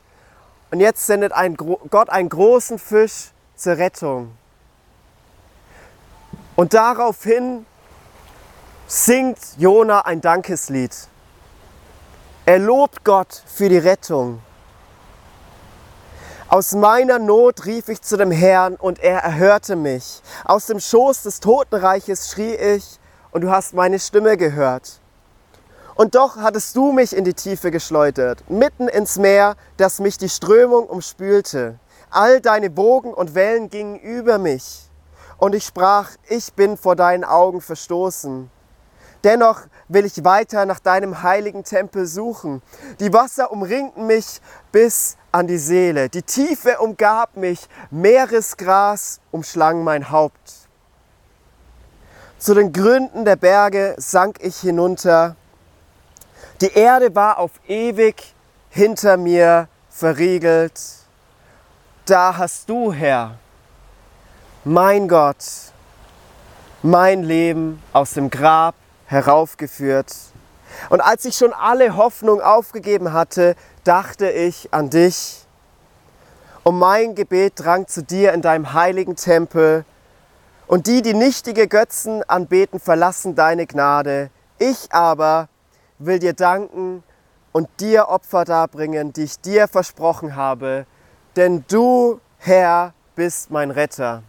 Und 0.72 0.80
jetzt 0.80 1.06
sendet 1.06 1.30
ein, 1.30 1.56
Gott 1.56 2.10
einen 2.10 2.28
großen 2.28 2.80
Fisch 2.80 3.30
zur 3.54 3.76
Rettung. 3.76 4.36
Und 6.56 6.74
daraufhin 6.74 7.66
singt 8.88 9.38
Jona 9.58 10.00
ein 10.00 10.20
Dankeslied. 10.20 10.90
Er 12.48 12.60
lobt 12.60 13.02
Gott 13.02 13.42
für 13.44 13.68
die 13.68 13.76
Rettung. 13.76 14.40
Aus 16.48 16.76
meiner 16.76 17.18
Not 17.18 17.66
rief 17.66 17.88
ich 17.88 18.00
zu 18.00 18.16
dem 18.16 18.30
Herrn 18.30 18.76
und 18.76 19.00
er 19.00 19.18
erhörte 19.18 19.74
mich. 19.74 20.22
Aus 20.44 20.66
dem 20.66 20.78
Schoß 20.78 21.24
des 21.24 21.40
Totenreiches 21.40 22.30
schrie 22.30 22.54
ich 22.54 23.00
und 23.32 23.40
du 23.40 23.50
hast 23.50 23.74
meine 23.74 23.98
Stimme 23.98 24.36
gehört. 24.36 25.00
Und 25.96 26.14
doch 26.14 26.36
hattest 26.36 26.76
du 26.76 26.92
mich 26.92 27.16
in 27.16 27.24
die 27.24 27.34
Tiefe 27.34 27.72
geschleudert, 27.72 28.48
mitten 28.48 28.86
ins 28.86 29.18
Meer, 29.18 29.56
das 29.76 29.98
mich 29.98 30.16
die 30.16 30.28
Strömung 30.28 30.86
umspülte. 30.86 31.80
All 32.10 32.40
deine 32.40 32.70
Bogen 32.70 33.12
und 33.12 33.34
Wellen 33.34 33.70
gingen 33.70 33.98
über 33.98 34.38
mich. 34.38 34.88
Und 35.36 35.56
ich 35.56 35.64
sprach, 35.64 36.10
ich 36.28 36.52
bin 36.52 36.76
vor 36.76 36.94
deinen 36.94 37.24
Augen 37.24 37.60
verstoßen. 37.60 38.52
Dennoch 39.24 39.62
will 39.88 40.04
ich 40.04 40.24
weiter 40.24 40.66
nach 40.66 40.80
deinem 40.80 41.22
heiligen 41.22 41.64
Tempel 41.64 42.06
suchen. 42.06 42.62
Die 43.00 43.12
Wasser 43.12 43.50
umringten 43.50 44.06
mich 44.06 44.40
bis 44.72 45.16
an 45.32 45.46
die 45.46 45.58
Seele. 45.58 46.08
Die 46.08 46.22
Tiefe 46.22 46.78
umgab 46.78 47.36
mich. 47.36 47.68
Meeresgras 47.90 49.20
umschlang 49.30 49.84
mein 49.84 50.10
Haupt. 50.10 50.68
Zu 52.38 52.54
den 52.54 52.72
Gründen 52.72 53.24
der 53.24 53.36
Berge 53.36 53.94
sank 53.98 54.38
ich 54.40 54.58
hinunter. 54.58 55.36
Die 56.60 56.72
Erde 56.72 57.14
war 57.14 57.38
auf 57.38 57.52
ewig 57.66 58.34
hinter 58.70 59.16
mir 59.16 59.68
verriegelt. 59.90 60.80
Da 62.04 62.36
hast 62.36 62.68
du, 62.68 62.92
Herr, 62.92 63.38
mein 64.64 65.08
Gott, 65.08 65.44
mein 66.82 67.22
Leben 67.24 67.82
aus 67.92 68.12
dem 68.12 68.30
Grab 68.30 68.74
heraufgeführt. 69.06 70.12
Und 70.90 71.00
als 71.00 71.24
ich 71.24 71.36
schon 71.36 71.52
alle 71.52 71.96
Hoffnung 71.96 72.40
aufgegeben 72.40 73.12
hatte, 73.12 73.56
dachte 73.84 74.30
ich 74.30 74.72
an 74.72 74.90
dich. 74.90 75.46
Und 76.64 76.78
mein 76.78 77.14
Gebet 77.14 77.54
drang 77.56 77.86
zu 77.86 78.02
dir 78.02 78.32
in 78.32 78.42
deinem 78.42 78.72
heiligen 78.72 79.16
Tempel. 79.16 79.84
Und 80.66 80.88
die, 80.88 81.00
die 81.00 81.14
nichtige 81.14 81.68
Götzen 81.68 82.22
anbeten, 82.28 82.80
verlassen 82.80 83.36
deine 83.36 83.66
Gnade. 83.66 84.30
Ich 84.58 84.92
aber 84.92 85.48
will 85.98 86.18
dir 86.18 86.32
danken 86.32 87.04
und 87.52 87.68
dir 87.80 88.08
Opfer 88.08 88.44
darbringen, 88.44 89.12
die 89.12 89.24
ich 89.24 89.40
dir 89.40 89.68
versprochen 89.68 90.34
habe. 90.34 90.86
Denn 91.36 91.64
du, 91.68 92.20
Herr, 92.38 92.92
bist 93.14 93.50
mein 93.50 93.70
Retter. 93.70 94.22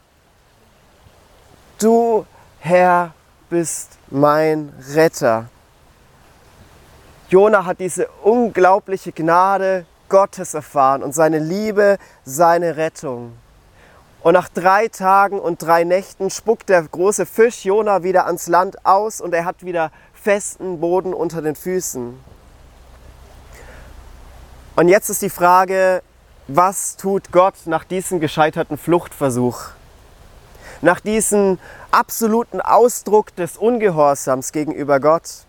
Du, 1.80 2.26
Herr, 2.60 3.14
bist 3.50 3.98
mein 4.10 4.74
Retter. 4.94 5.50
Jona 7.30 7.66
hat 7.66 7.80
diese 7.80 8.08
unglaubliche 8.24 9.12
Gnade 9.12 9.86
Gottes 10.10 10.54
erfahren 10.54 11.04
und 11.04 11.14
seine 11.14 11.40
Liebe, 11.40 11.98
seine 12.24 12.78
Rettung. 12.78 13.34
Und 14.22 14.34
nach 14.34 14.50
drei 14.50 14.88
Tagen 14.88 15.40
und 15.40 15.62
drei 15.62 15.84
Nächten 15.84 16.30
spuckt 16.30 16.70
der 16.70 16.84
große 16.84 17.26
Fisch 17.26 17.66
Jona 17.66 18.04
wieder 18.04 18.26
ans 18.26 18.48
Land 18.48 18.86
aus 18.86 19.22
und 19.22 19.34
er 19.34 19.46
hat 19.46 19.64
wieder 19.64 19.92
festen 20.14 20.80
Boden 20.80 21.14
unter 21.14 21.42
den 21.42 21.56
Füßen. 21.56 22.20
Und 24.76 24.88
jetzt 24.90 25.10
ist 25.10 25.22
die 25.22 25.30
Frage, 25.30 26.02
was 26.48 26.98
tut 26.98 27.32
Gott 27.32 27.56
nach 27.66 27.84
diesem 27.84 28.20
gescheiterten 28.20 28.78
Fluchtversuch? 28.78 29.70
Nach 30.82 31.00
diesem 31.00 31.58
absoluten 31.98 32.62
Ausdruck 32.62 33.36
des 33.36 33.58
Ungehorsams 33.58 34.52
gegenüber 34.52 35.00
Gott. 35.00 35.48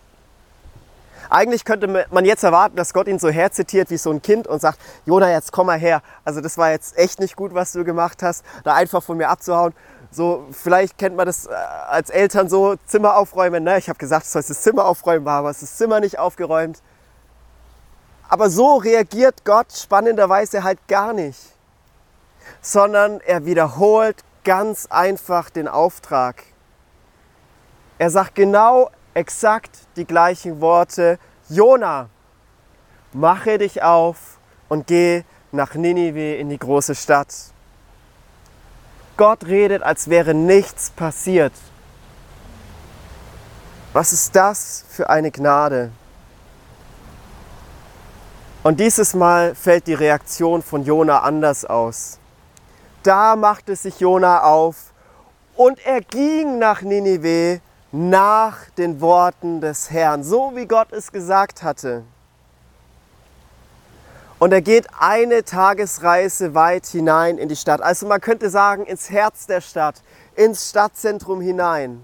Eigentlich 1.29 1.63
könnte 1.63 2.07
man 2.09 2.25
jetzt 2.25 2.43
erwarten, 2.43 2.75
dass 2.75 2.91
Gott 2.91 3.07
ihn 3.07 3.19
so 3.19 3.29
herzitiert 3.29 3.91
wie 3.91 3.97
so 3.97 4.09
ein 4.09 4.23
Kind 4.23 4.47
und 4.47 4.59
sagt, 4.59 4.79
Jona, 5.05 5.29
jetzt 5.29 5.51
komm 5.51 5.67
mal 5.67 5.77
her. 5.77 6.01
Also 6.25 6.41
das 6.41 6.57
war 6.57 6.71
jetzt 6.71 6.97
echt 6.97 7.19
nicht 7.19 7.35
gut, 7.35 7.53
was 7.53 7.71
du 7.73 7.83
gemacht 7.83 8.23
hast, 8.23 8.43
da 8.63 8.73
einfach 8.73 9.03
von 9.03 9.17
mir 9.17 9.29
abzuhauen. 9.29 9.75
So, 10.09 10.47
vielleicht 10.51 10.97
kennt 10.97 11.15
man 11.15 11.27
das 11.27 11.45
äh, 11.45 11.51
als 11.51 12.09
Eltern 12.09 12.49
so, 12.49 12.77
Zimmer 12.87 13.15
aufräumen. 13.15 13.63
Ne? 13.63 13.77
Ich 13.77 13.87
habe 13.87 13.99
gesagt, 13.99 14.25
du 14.25 14.31
sollst 14.31 14.49
das 14.49 14.63
Zimmer 14.63 14.85
aufräumen, 14.85 15.27
aber 15.27 15.49
das 15.49 15.77
Zimmer 15.77 15.99
nicht 15.99 16.17
aufgeräumt. 16.17 16.81
Aber 18.27 18.49
so 18.49 18.77
reagiert 18.77 19.45
Gott 19.45 19.71
spannenderweise 19.71 20.63
halt 20.63 20.79
gar 20.87 21.13
nicht, 21.13 21.39
sondern 22.59 23.21
er 23.21 23.45
wiederholt 23.45 24.23
ganz 24.49 24.87
einfach 24.89 25.51
den 25.51 25.67
Auftrag. 25.67 26.43
Er 27.99 28.09
sagt 28.09 28.33
genau 28.33 28.89
exakt 29.13 29.69
die 29.95 30.05
gleichen 30.05 30.59
Worte. 30.59 31.19
Jona, 31.49 32.09
mache 33.13 33.59
dich 33.59 33.83
auf 33.83 34.39
und 34.67 34.87
geh 34.87 35.21
nach 35.51 35.75
Ninive 35.75 36.37
in 36.37 36.49
die 36.49 36.57
große 36.57 36.95
Stadt. 36.95 37.27
Gott 39.17 39.45
redet, 39.45 39.83
als 39.83 40.09
wäre 40.09 40.33
nichts 40.33 40.89
passiert. 40.89 41.53
Was 43.93 44.13
ist 44.13 44.35
das 44.35 44.83
für 44.89 45.11
eine 45.11 45.29
Gnade? 45.29 45.91
Und 48.63 48.79
dieses 48.79 49.13
Mal 49.13 49.53
fällt 49.53 49.85
die 49.85 49.93
Reaktion 49.93 50.63
von 50.63 50.83
Jona 50.83 51.19
anders 51.19 51.65
aus. 51.65 52.17
Da 53.03 53.35
machte 53.35 53.75
sich 53.75 53.99
Jona 53.99 54.43
auf 54.43 54.93
und 55.55 55.85
er 55.85 56.01
ging 56.01 56.59
nach 56.59 56.81
Ninive 56.81 57.61
nach 57.91 58.69
den 58.77 59.01
Worten 59.01 59.61
des 59.61 59.89
Herrn, 59.89 60.23
so 60.23 60.51
wie 60.55 60.65
Gott 60.65 60.91
es 60.91 61.11
gesagt 61.11 61.63
hatte. 61.63 62.03
Und 64.37 64.53
er 64.53 64.61
geht 64.61 64.87
eine 64.97 65.43
Tagesreise 65.43 66.53
weit 66.53 66.85
hinein 66.85 67.37
in 67.37 67.49
die 67.49 67.55
Stadt. 67.57 67.81
Also 67.81 68.07
man 68.07 68.21
könnte 68.21 68.49
sagen, 68.49 68.85
ins 68.85 69.09
Herz 69.09 69.47
der 69.47 69.59
Stadt, 69.59 70.01
ins 70.35 70.69
Stadtzentrum 70.69 71.41
hinein. 71.41 72.03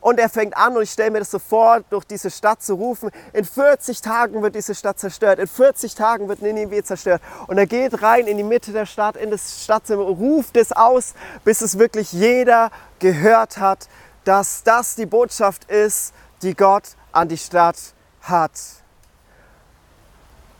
Und 0.00 0.18
er 0.20 0.28
fängt 0.28 0.56
an, 0.56 0.76
und 0.76 0.82
ich 0.82 0.90
stelle 0.90 1.10
mir 1.10 1.18
das 1.18 1.30
so 1.30 1.38
vor, 1.38 1.80
durch 1.90 2.04
diese 2.04 2.30
Stadt 2.30 2.62
zu 2.62 2.74
rufen, 2.74 3.10
in 3.32 3.44
40 3.44 4.00
Tagen 4.00 4.42
wird 4.42 4.54
diese 4.54 4.74
Stadt 4.74 4.98
zerstört, 4.98 5.38
in 5.38 5.46
40 5.46 5.94
Tagen 5.94 6.28
wird 6.28 6.42
Ninive 6.42 6.82
zerstört. 6.84 7.20
Und 7.46 7.58
er 7.58 7.66
geht 7.66 8.02
rein 8.02 8.26
in 8.26 8.36
die 8.36 8.44
Mitte 8.44 8.72
der 8.72 8.86
Stadt, 8.86 9.16
in 9.16 9.30
das 9.30 9.64
Stadtzimmer, 9.64 10.02
ruft 10.02 10.56
es 10.56 10.72
aus, 10.72 11.14
bis 11.44 11.60
es 11.60 11.78
wirklich 11.78 12.12
jeder 12.12 12.70
gehört 12.98 13.58
hat, 13.58 13.88
dass 14.24 14.62
das 14.62 14.94
die 14.94 15.06
Botschaft 15.06 15.70
ist, 15.70 16.12
die 16.42 16.54
Gott 16.54 16.84
an 17.12 17.28
die 17.28 17.38
Stadt 17.38 17.76
hat. 18.22 18.52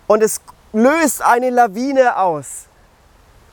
Und 0.06 0.22
es 0.22 0.40
löst 0.72 1.22
eine 1.22 1.50
Lawine 1.50 2.16
aus. 2.16 2.64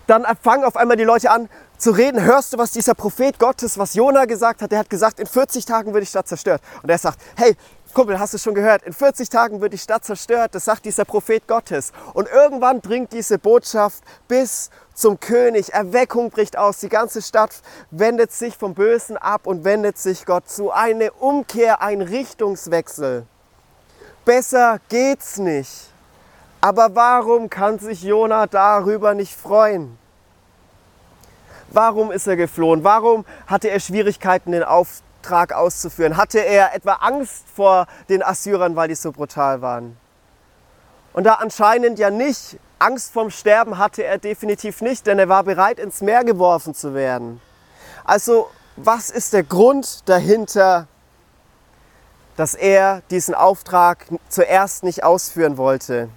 Dann 0.07 0.25
fangen 0.41 0.63
auf 0.63 0.77
einmal 0.77 0.97
die 0.97 1.03
Leute 1.03 1.31
an 1.31 1.49
zu 1.77 1.91
reden. 1.91 2.21
Hörst 2.21 2.53
du, 2.53 2.57
was 2.57 2.71
dieser 2.71 2.93
Prophet 2.93 3.37
Gottes, 3.39 3.77
was 3.77 3.93
Jona 3.93 4.25
gesagt 4.25 4.61
hat? 4.61 4.71
Der 4.71 4.79
hat 4.79 4.89
gesagt, 4.89 5.19
in 5.19 5.27
40 5.27 5.65
Tagen 5.65 5.93
wird 5.93 6.03
die 6.03 6.07
Stadt 6.07 6.27
zerstört. 6.27 6.61
Und 6.81 6.89
er 6.89 6.97
sagt, 6.97 7.19
hey, 7.35 7.55
Kumpel, 7.93 8.19
hast 8.19 8.33
du 8.33 8.37
schon 8.37 8.55
gehört? 8.55 8.83
In 8.83 8.91
40 8.91 9.29
Tagen 9.29 9.61
wird 9.61 9.71
die 9.71 9.77
Stadt 9.77 10.03
zerstört. 10.03 10.53
Das 10.53 10.65
sagt 10.65 10.85
dieser 10.85 11.05
Prophet 11.05 11.47
Gottes. 11.47 11.93
Und 12.13 12.27
irgendwann 12.29 12.81
dringt 12.81 13.13
diese 13.13 13.39
Botschaft 13.39 14.03
bis 14.27 14.69
zum 14.93 15.19
König. 15.19 15.73
Erweckung 15.73 16.29
bricht 16.29 16.57
aus. 16.57 16.79
Die 16.79 16.89
ganze 16.89 17.21
Stadt 17.21 17.61
wendet 17.91 18.33
sich 18.33 18.57
vom 18.57 18.73
Bösen 18.73 19.15
ab 19.15 19.47
und 19.47 19.63
wendet 19.63 19.97
sich 19.97 20.25
Gott 20.25 20.49
zu. 20.49 20.71
Eine 20.71 21.11
Umkehr, 21.13 21.81
ein 21.81 22.01
Richtungswechsel. 22.01 23.25
Besser 24.25 24.79
geht's 24.89 25.37
nicht. 25.37 25.91
Aber 26.59 26.95
warum 26.95 27.49
kann 27.49 27.79
sich 27.79 28.01
Jona 28.01 28.47
darüber 28.47 29.13
nicht 29.13 29.35
freuen? 29.35 29.97
Warum 31.69 32.11
ist 32.11 32.27
er 32.27 32.35
geflohen? 32.35 32.83
Warum 32.83 33.25
hatte 33.47 33.69
er 33.69 33.79
Schwierigkeiten, 33.79 34.51
den 34.51 34.63
Auftrag 34.63 35.53
auszuführen? 35.53 36.17
Hatte 36.17 36.39
er 36.39 36.75
etwa 36.75 36.93
Angst 36.93 37.45
vor 37.53 37.87
den 38.09 38.23
Assyrern, 38.23 38.75
weil 38.75 38.87
die 38.87 38.95
so 38.95 39.11
brutal 39.11 39.61
waren? 39.61 39.97
Und 41.13 41.23
da 41.23 41.35
anscheinend 41.35 41.97
ja 41.97 42.09
nicht 42.09 42.59
Angst 42.77 43.13
vorm 43.13 43.29
Sterben 43.31 43.77
hatte 43.77 44.03
er 44.03 44.17
definitiv 44.17 44.81
nicht, 44.81 45.07
denn 45.07 45.17
er 45.17 45.29
war 45.29 45.43
bereit, 45.43 45.79
ins 45.79 46.01
Meer 46.01 46.23
geworfen 46.23 46.75
zu 46.75 46.93
werden. 46.93 47.41
Also, 48.03 48.49
was 48.75 49.09
ist 49.09 49.33
der 49.33 49.43
Grund 49.43 50.07
dahinter, 50.09 50.87
dass 52.35 52.53
er 52.53 53.01
diesen 53.09 53.33
Auftrag 53.33 54.05
zuerst 54.27 54.83
nicht 54.83 55.03
ausführen 55.03 55.57
wollte? 55.57 56.09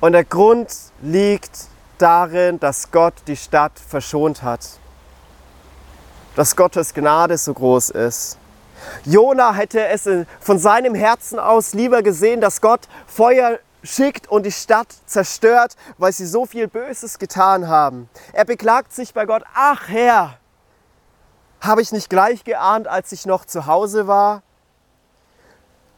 Und 0.00 0.12
der 0.12 0.24
Grund 0.24 0.74
liegt 1.00 1.68
darin, 2.00 2.58
dass 2.60 2.90
Gott 2.90 3.14
die 3.26 3.36
Stadt 3.36 3.72
verschont 3.78 4.42
hat. 4.42 4.60
Dass 6.36 6.56
Gottes 6.56 6.94
Gnade 6.94 7.36
so 7.36 7.54
groß 7.54 7.90
ist. 7.90 8.38
Jona 9.04 9.52
hätte 9.52 9.86
es 9.86 10.08
von 10.40 10.58
seinem 10.58 10.94
Herzen 10.94 11.38
aus 11.38 11.74
lieber 11.74 12.02
gesehen, 12.02 12.40
dass 12.40 12.60
Gott 12.60 12.88
Feuer 13.06 13.58
schickt 13.82 14.28
und 14.28 14.44
die 14.44 14.52
Stadt 14.52 14.88
zerstört, 15.06 15.76
weil 15.98 16.12
sie 16.12 16.26
so 16.26 16.46
viel 16.46 16.68
Böses 16.68 17.18
getan 17.18 17.68
haben. 17.68 18.08
Er 18.32 18.44
beklagt 18.44 18.92
sich 18.92 19.14
bei 19.14 19.26
Gott, 19.26 19.42
ach 19.54 19.88
Herr, 19.88 20.38
habe 21.60 21.82
ich 21.82 21.92
nicht 21.92 22.08
gleich 22.08 22.44
geahnt, 22.44 22.88
als 22.88 23.12
ich 23.12 23.26
noch 23.26 23.44
zu 23.44 23.66
Hause 23.66 24.06
war? 24.06 24.42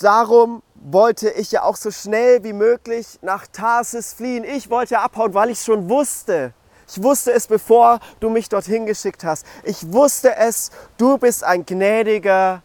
Darum 0.02 0.64
wollte 0.74 1.30
ich 1.30 1.52
ja 1.52 1.62
auch 1.62 1.76
so 1.76 1.92
schnell 1.92 2.42
wie 2.42 2.52
möglich 2.52 3.20
nach 3.22 3.46
Tarsis 3.46 4.12
fliehen. 4.12 4.42
Ich 4.42 4.68
wollte 4.68 4.98
abhauen, 4.98 5.32
weil 5.32 5.50
ich 5.50 5.58
es 5.58 5.64
schon 5.64 5.88
wusste. 5.88 6.52
Ich 6.88 7.00
wusste 7.00 7.32
es, 7.32 7.46
bevor 7.46 8.00
du 8.18 8.28
mich 8.28 8.48
dorthin 8.48 8.84
geschickt 8.84 9.22
hast. 9.22 9.46
Ich 9.62 9.92
wusste 9.92 10.34
es, 10.36 10.72
du 10.98 11.18
bist 11.18 11.44
ein 11.44 11.64
gnädiger 11.64 12.62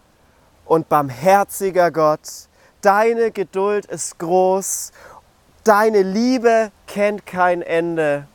und 0.65 0.89
barmherziger 0.89 1.91
Gott. 1.91 2.19
Deine 2.81 3.29
Geduld 3.29 3.85
ist 3.85 4.17
groß. 4.17 4.91
Deine 5.63 6.01
Liebe 6.01 6.71
kennt 6.87 7.27
kein 7.27 7.61
Ende. 7.61 8.27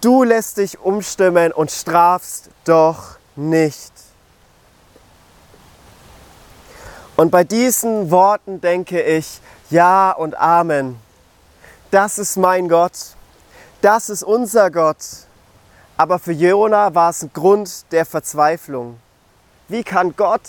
Du 0.00 0.24
lässt 0.24 0.56
dich 0.56 0.80
umstimmen 0.80 1.52
und 1.52 1.70
strafst 1.70 2.50
doch 2.64 3.18
nicht. 3.36 4.09
Und 7.20 7.30
bei 7.30 7.44
diesen 7.44 8.10
Worten 8.10 8.62
denke 8.62 9.02
ich, 9.02 9.42
ja 9.68 10.10
und 10.10 10.34
Amen. 10.40 10.98
Das 11.90 12.16
ist 12.16 12.38
mein 12.38 12.66
Gott. 12.66 12.92
Das 13.82 14.08
ist 14.08 14.22
unser 14.22 14.70
Gott. 14.70 15.04
Aber 15.98 16.18
für 16.18 16.32
Jona 16.32 16.94
war 16.94 17.10
es 17.10 17.22
ein 17.22 17.30
Grund 17.34 17.92
der 17.92 18.06
Verzweiflung. 18.06 18.98
Wie 19.68 19.84
kann 19.84 20.16
Gott, 20.16 20.40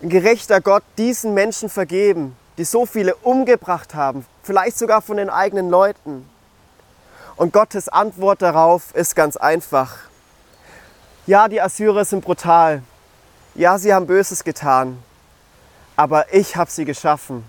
ein 0.00 0.08
gerechter 0.08 0.60
Gott, 0.60 0.84
diesen 0.98 1.34
Menschen 1.34 1.68
vergeben, 1.68 2.36
die 2.58 2.64
so 2.64 2.86
viele 2.86 3.16
umgebracht 3.16 3.96
haben, 3.96 4.24
vielleicht 4.44 4.78
sogar 4.78 5.02
von 5.02 5.16
den 5.16 5.30
eigenen 5.30 5.68
Leuten? 5.68 6.30
Und 7.34 7.52
Gottes 7.52 7.88
Antwort 7.88 8.40
darauf 8.40 8.94
ist 8.94 9.16
ganz 9.16 9.36
einfach. 9.36 9.96
Ja, 11.26 11.48
die 11.48 11.60
Assyrer 11.60 12.04
sind 12.04 12.24
brutal. 12.24 12.84
Ja, 13.56 13.80
sie 13.80 13.92
haben 13.92 14.06
Böses 14.06 14.44
getan 14.44 15.02
aber 15.98 16.32
ich 16.32 16.54
habe 16.54 16.70
sie 16.70 16.84
geschaffen. 16.84 17.44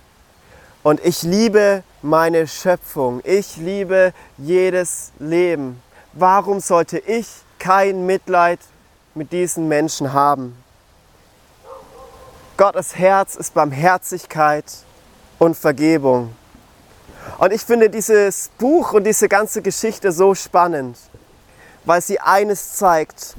Und 0.81 1.05
ich 1.05 1.21
liebe 1.21 1.83
meine 2.01 2.47
Schöpfung. 2.47 3.21
Ich 3.23 3.57
liebe 3.57 4.12
jedes 4.39 5.12
Leben. 5.19 5.79
Warum 6.13 6.59
sollte 6.59 6.97
ich 6.97 7.27
kein 7.59 8.07
Mitleid 8.07 8.59
mit 9.13 9.31
diesen 9.31 9.67
Menschen 9.67 10.13
haben? 10.13 10.57
Gottes 12.57 12.95
Herz 12.95 13.35
ist 13.35 13.53
Barmherzigkeit 13.53 14.65
und 15.38 15.55
Vergebung. 15.55 16.33
Und 17.38 17.53
ich 17.53 17.62
finde 17.62 17.88
dieses 17.91 18.49
Buch 18.57 18.93
und 18.93 19.03
diese 19.03 19.29
ganze 19.29 19.62
Geschichte 19.62 20.12
so 20.12 20.33
spannend, 20.33 20.97
weil 21.85 22.01
sie 22.01 22.19
eines 22.19 22.77
zeigt. 22.77 23.35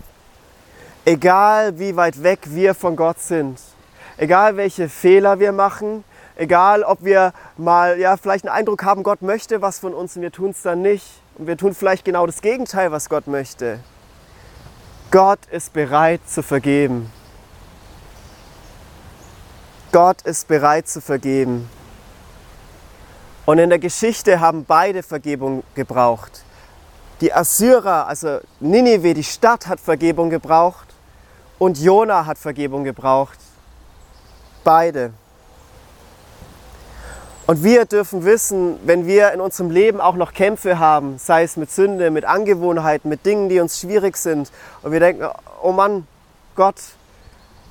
Egal 1.04 1.80
wie 1.80 1.96
weit 1.96 2.22
weg 2.22 2.38
wir 2.44 2.76
von 2.76 2.94
Gott 2.94 3.18
sind, 3.18 3.58
egal 4.20 4.56
welche 4.56 4.88
Fehler 4.88 5.40
wir 5.40 5.50
machen, 5.50 6.04
egal 6.36 6.84
ob 6.84 7.02
wir 7.04 7.32
mal 7.56 7.98
ja, 7.98 8.16
vielleicht 8.16 8.46
einen 8.46 8.54
Eindruck 8.54 8.84
haben, 8.84 9.02
Gott 9.02 9.22
möchte 9.22 9.62
was 9.62 9.78
von 9.78 9.94
uns 9.94 10.14
und 10.14 10.22
wir 10.22 10.30
tun 10.30 10.50
es 10.50 10.62
dann 10.62 10.82
nicht. 10.82 11.06
Und 11.38 11.46
wir 11.46 11.56
tun 11.56 11.74
vielleicht 11.74 12.04
genau 12.04 12.26
das 12.26 12.42
Gegenteil, 12.42 12.92
was 12.92 13.08
Gott 13.08 13.26
möchte. 13.26 13.80
Gott 15.10 15.38
ist 15.50 15.72
bereit 15.72 16.20
zu 16.26 16.42
vergeben. 16.42 17.10
Gott 19.90 20.20
ist 20.22 20.46
bereit 20.48 20.86
zu 20.86 21.00
vergeben. 21.00 21.68
Und 23.46 23.58
in 23.58 23.70
der 23.70 23.78
Geschichte 23.78 24.38
haben 24.38 24.66
beide 24.66 25.02
Vergebung 25.02 25.64
gebraucht. 25.74 26.44
Die 27.22 27.32
Assyrer, 27.32 28.06
also 28.06 28.38
Ninive, 28.60 29.14
die 29.14 29.24
Stadt 29.24 29.66
hat 29.66 29.80
Vergebung 29.80 30.28
gebraucht 30.28 30.88
und 31.58 31.78
Jona 31.78 32.26
hat 32.26 32.36
Vergebung 32.36 32.84
gebraucht. 32.84 33.38
Beide. 34.64 35.12
Und 37.46 37.64
wir 37.64 37.84
dürfen 37.84 38.24
wissen, 38.24 38.78
wenn 38.84 39.06
wir 39.06 39.32
in 39.32 39.40
unserem 39.40 39.70
Leben 39.70 40.00
auch 40.00 40.14
noch 40.14 40.32
Kämpfe 40.32 40.78
haben, 40.78 41.18
sei 41.18 41.42
es 41.42 41.56
mit 41.56 41.70
Sünde, 41.70 42.10
mit 42.10 42.24
Angewohnheiten, 42.24 43.08
mit 43.08 43.26
Dingen, 43.26 43.48
die 43.48 43.58
uns 43.58 43.80
schwierig 43.80 44.16
sind, 44.16 44.52
und 44.82 44.92
wir 44.92 45.00
denken, 45.00 45.26
oh 45.62 45.72
Mann, 45.72 46.06
Gott, 46.54 46.76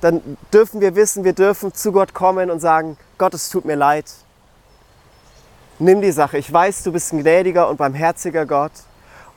dann 0.00 0.36
dürfen 0.52 0.80
wir 0.80 0.94
wissen, 0.94 1.24
wir 1.24 1.32
dürfen 1.32 1.72
zu 1.72 1.92
Gott 1.92 2.12
kommen 2.12 2.50
und 2.50 2.60
sagen, 2.60 2.98
Gott, 3.16 3.32
es 3.32 3.48
tut 3.48 3.64
mir 3.64 3.74
leid. 3.74 4.04
Nimm 5.78 6.02
die 6.02 6.12
Sache. 6.12 6.36
Ich 6.36 6.52
weiß, 6.52 6.82
du 6.82 6.92
bist 6.92 7.12
ein 7.12 7.20
gnädiger 7.20 7.68
und 7.68 7.78
barmherziger 7.78 8.44
Gott. 8.44 8.72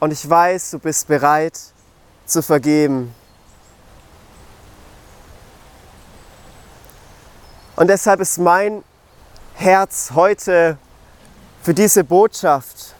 Und 0.01 0.11
ich 0.11 0.29
weiß, 0.29 0.71
du 0.71 0.79
bist 0.79 1.07
bereit 1.07 1.57
zu 2.25 2.41
vergeben. 2.41 3.15
Und 7.75 7.87
deshalb 7.87 8.19
ist 8.19 8.37
mein 8.37 8.83
Herz 9.55 10.11
heute 10.13 10.77
für 11.63 11.73
diese 11.73 12.03
Botschaft. 12.03 12.93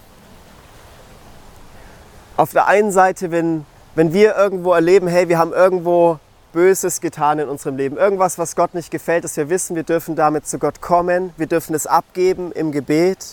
Auf 2.37 2.53
der 2.53 2.67
einen 2.67 2.91
Seite, 2.91 3.29
wenn, 3.29 3.67
wenn 3.93 4.13
wir 4.13 4.35
irgendwo 4.35 4.73
erleben, 4.73 5.07
hey, 5.07 5.29
wir 5.29 5.37
haben 5.37 5.53
irgendwo 5.53 6.17
Böses 6.53 7.01
getan 7.01 7.37
in 7.37 7.49
unserem 7.49 7.77
Leben, 7.77 7.97
irgendwas, 7.97 8.39
was 8.39 8.55
Gott 8.55 8.73
nicht 8.73 8.89
gefällt, 8.89 9.23
dass 9.23 9.37
wir 9.37 9.49
wissen, 9.49 9.75
wir 9.75 9.83
dürfen 9.83 10.15
damit 10.15 10.47
zu 10.47 10.57
Gott 10.57 10.81
kommen, 10.81 11.33
wir 11.37 11.47
dürfen 11.47 11.75
es 11.75 11.85
abgeben 11.85 12.51
im 12.51 12.71
Gebet. 12.71 13.25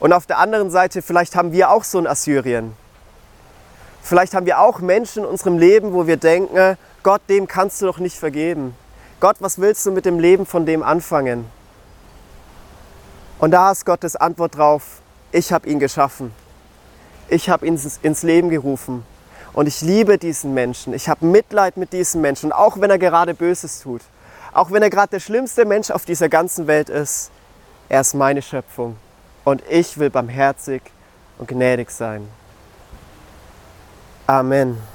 Und 0.00 0.14
auf 0.14 0.24
der 0.24 0.38
anderen 0.38 0.70
Seite, 0.70 1.02
vielleicht 1.02 1.36
haben 1.36 1.52
wir 1.52 1.70
auch 1.70 1.84
so 1.84 1.98
ein 1.98 2.06
Assyrien. 2.06 2.72
Vielleicht 4.02 4.34
haben 4.34 4.46
wir 4.46 4.60
auch 4.60 4.80
Menschen 4.80 5.24
in 5.24 5.28
unserem 5.28 5.58
Leben, 5.58 5.92
wo 5.92 6.06
wir 6.06 6.16
denken, 6.16 6.78
Gott, 7.02 7.22
dem 7.28 7.46
kannst 7.46 7.82
du 7.82 7.86
doch 7.86 7.98
nicht 7.98 8.18
vergeben. 8.18 8.74
Gott, 9.20 9.36
was 9.40 9.58
willst 9.58 9.86
du 9.86 9.92
mit 9.92 10.04
dem 10.04 10.18
Leben 10.18 10.46
von 10.46 10.66
dem 10.66 10.82
anfangen? 10.82 11.46
Und 13.38 13.50
da 13.50 13.70
ist 13.72 13.84
Gottes 13.84 14.16
Antwort 14.16 14.56
drauf, 14.56 15.00
ich 15.32 15.52
habe 15.52 15.68
ihn 15.68 15.78
geschaffen. 15.78 16.32
Ich 17.28 17.48
habe 17.48 17.66
ihn 17.66 17.80
ins 18.02 18.22
Leben 18.22 18.50
gerufen. 18.50 19.04
Und 19.52 19.66
ich 19.66 19.80
liebe 19.80 20.18
diesen 20.18 20.52
Menschen. 20.54 20.94
Ich 20.94 21.08
habe 21.08 21.24
Mitleid 21.26 21.76
mit 21.76 21.92
diesem 21.92 22.20
Menschen, 22.20 22.52
auch 22.52 22.80
wenn 22.80 22.90
er 22.90 22.98
gerade 22.98 23.34
Böses 23.34 23.80
tut. 23.80 24.02
Auch 24.52 24.70
wenn 24.70 24.82
er 24.82 24.90
gerade 24.90 25.10
der 25.10 25.20
schlimmste 25.20 25.64
Mensch 25.64 25.90
auf 25.90 26.04
dieser 26.04 26.28
ganzen 26.28 26.66
Welt 26.66 26.88
ist. 26.88 27.30
Er 27.88 28.00
ist 28.00 28.14
meine 28.14 28.42
Schöpfung. 28.42 28.96
Und 29.44 29.62
ich 29.68 29.98
will 29.98 30.10
barmherzig 30.10 30.82
und 31.38 31.48
gnädig 31.48 31.90
sein. 31.90 32.28
Amen. 34.26 34.93